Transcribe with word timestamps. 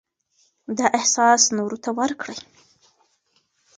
دا 0.77 0.85
احساس 0.99 1.41
نورو 1.57 1.77
ته 1.83 1.89
ورکړئ. 1.99 2.39